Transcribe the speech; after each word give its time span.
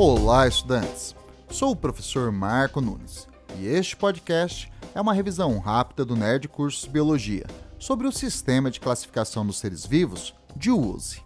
Olá, 0.00 0.46
estudantes! 0.46 1.12
Sou 1.50 1.72
o 1.72 1.76
professor 1.76 2.30
Marco 2.30 2.80
Nunes 2.80 3.26
e 3.58 3.66
este 3.66 3.96
podcast 3.96 4.70
é 4.94 5.00
uma 5.00 5.12
revisão 5.12 5.58
rápida 5.58 6.04
do 6.04 6.14
Nerd 6.14 6.46
Cursos 6.46 6.84
Biologia 6.84 7.44
sobre 7.80 8.06
o 8.06 8.12
sistema 8.12 8.70
de 8.70 8.78
classificação 8.78 9.44
dos 9.44 9.58
seres 9.58 9.84
vivos 9.84 10.32
de 10.54 10.70
USE. 10.70 11.20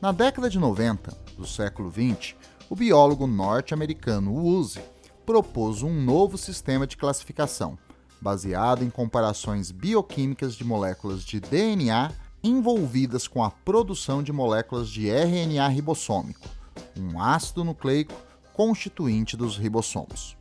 Na 0.00 0.10
década 0.10 0.48
de 0.48 0.58
90 0.58 1.14
do 1.36 1.46
século 1.46 1.90
20, 1.90 2.34
o 2.70 2.74
biólogo 2.74 3.26
norte-americano 3.26 4.32
Woolsey 4.32 4.82
propôs 5.26 5.82
um 5.82 5.92
novo 5.92 6.38
sistema 6.38 6.86
de 6.86 6.96
classificação, 6.96 7.78
baseado 8.22 8.82
em 8.82 8.88
comparações 8.88 9.70
bioquímicas 9.70 10.54
de 10.54 10.64
moléculas 10.64 11.22
de 11.22 11.38
DNA 11.40 12.10
envolvidas 12.42 13.28
com 13.28 13.44
a 13.44 13.50
produção 13.50 14.22
de 14.22 14.32
moléculas 14.32 14.88
de 14.88 15.10
RNA 15.10 15.68
ribossômico, 15.68 16.48
um 16.98 17.20
ácido 17.20 17.64
nucleico 17.64 18.14
constituinte 18.52 19.36
dos 19.36 19.56
ribossomos. 19.56 20.36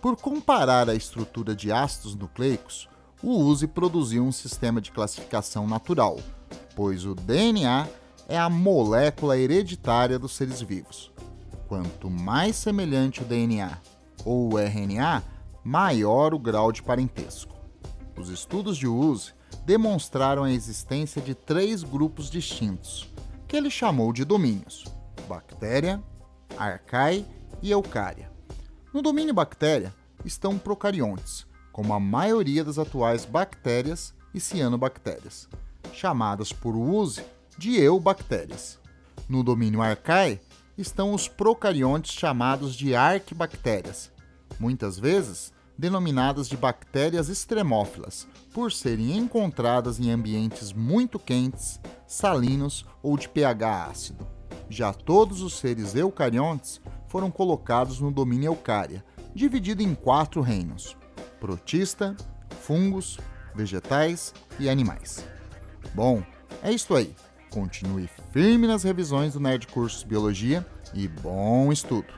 Por 0.00 0.16
comparar 0.16 0.88
a 0.88 0.94
estrutura 0.94 1.54
de 1.54 1.70
ácidos 1.70 2.14
nucleicos, 2.14 2.88
o 3.22 3.38
USE 3.38 3.66
produziu 3.66 4.24
um 4.24 4.32
sistema 4.32 4.80
de 4.80 4.90
classificação 4.90 5.66
natural, 5.66 6.18
pois 6.74 7.04
o 7.04 7.14
DNA 7.14 7.86
é 8.28 8.38
a 8.38 8.48
molécula 8.48 9.36
hereditária 9.36 10.18
dos 10.18 10.32
seres 10.32 10.60
vivos. 10.62 11.12
Quanto 11.68 12.08
mais 12.08 12.56
semelhante 12.56 13.22
o 13.22 13.24
DNA 13.24 13.78
ou 14.24 14.54
o 14.54 14.58
RNA, 14.58 15.22
maior 15.62 16.32
o 16.32 16.38
grau 16.38 16.72
de 16.72 16.82
parentesco. 16.82 17.54
Os 18.16 18.28
estudos 18.28 18.76
de 18.76 18.86
USE 18.86 19.32
demonstraram 19.64 20.44
a 20.44 20.52
existência 20.52 21.20
de 21.20 21.34
três 21.34 21.82
grupos 21.82 22.30
distintos, 22.30 23.12
que 23.46 23.56
ele 23.56 23.70
chamou 23.70 24.12
de 24.12 24.24
domínios: 24.24 24.84
bactéria, 25.30 26.02
arcae 26.58 27.24
e 27.62 27.70
eucária. 27.70 28.32
No 28.92 29.00
domínio 29.00 29.32
bactéria 29.32 29.94
estão 30.24 30.58
procariontes, 30.58 31.46
como 31.70 31.94
a 31.94 32.00
maioria 32.00 32.64
das 32.64 32.78
atuais 32.78 33.24
bactérias 33.24 34.12
e 34.34 34.40
cianobactérias, 34.40 35.48
chamadas 35.92 36.52
por 36.52 36.74
use 36.74 37.22
de 37.56 37.80
eubactérias. 37.80 38.80
No 39.28 39.44
domínio 39.44 39.80
arcae 39.80 40.40
estão 40.76 41.14
os 41.14 41.28
procariontes 41.28 42.12
chamados 42.12 42.74
de 42.74 42.96
arquibactérias, 42.96 44.10
muitas 44.58 44.98
vezes 44.98 45.52
denominadas 45.78 46.48
de 46.48 46.56
bactérias 46.56 47.28
extremófilas, 47.28 48.26
por 48.52 48.72
serem 48.72 49.16
encontradas 49.16 50.00
em 50.00 50.10
ambientes 50.10 50.72
muito 50.72 51.18
quentes, 51.20 51.80
salinos 52.06 52.84
ou 53.00 53.16
de 53.16 53.28
pH 53.28 53.86
ácido. 53.86 54.39
Já 54.70 54.92
todos 54.92 55.42
os 55.42 55.54
seres 55.54 55.96
eucariontes 55.96 56.80
foram 57.08 57.28
colocados 57.28 57.98
no 57.98 58.12
domínio 58.12 58.52
eucária, 58.52 59.04
dividido 59.34 59.82
em 59.82 59.96
quatro 59.96 60.40
reinos: 60.40 60.96
protista, 61.40 62.16
fungos, 62.60 63.18
vegetais 63.52 64.32
e 64.60 64.70
animais. 64.70 65.26
Bom, 65.92 66.22
é 66.62 66.70
isso 66.70 66.94
aí. 66.94 67.12
Continue 67.50 68.08
firme 68.32 68.68
nas 68.68 68.84
revisões 68.84 69.32
do 69.32 69.40
Nerd 69.40 69.66
Cursos 69.66 70.04
Biologia 70.04 70.64
e 70.94 71.08
bom 71.08 71.72
estudo! 71.72 72.14